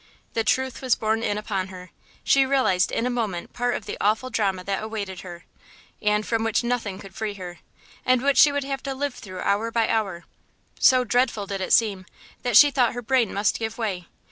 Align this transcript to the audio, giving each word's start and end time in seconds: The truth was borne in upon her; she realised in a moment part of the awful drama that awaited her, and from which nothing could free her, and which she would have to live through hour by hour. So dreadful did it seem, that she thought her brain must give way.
The 0.33 0.43
truth 0.43 0.81
was 0.81 0.95
borne 0.95 1.21
in 1.21 1.37
upon 1.37 1.67
her; 1.67 1.91
she 2.23 2.43
realised 2.43 2.91
in 2.91 3.05
a 3.05 3.09
moment 3.11 3.53
part 3.53 3.75
of 3.75 3.85
the 3.85 3.99
awful 4.01 4.31
drama 4.31 4.63
that 4.63 4.81
awaited 4.81 5.19
her, 5.21 5.45
and 6.01 6.25
from 6.25 6.43
which 6.43 6.63
nothing 6.63 6.97
could 6.97 7.13
free 7.13 7.35
her, 7.35 7.59
and 8.03 8.23
which 8.23 8.39
she 8.39 8.51
would 8.51 8.63
have 8.63 8.81
to 8.81 8.95
live 8.95 9.13
through 9.13 9.41
hour 9.41 9.69
by 9.69 9.87
hour. 9.87 10.23
So 10.79 11.03
dreadful 11.03 11.45
did 11.45 11.61
it 11.61 11.71
seem, 11.71 12.07
that 12.41 12.57
she 12.57 12.71
thought 12.71 12.93
her 12.93 13.03
brain 13.03 13.31
must 13.31 13.59
give 13.59 13.77
way. 13.77 14.07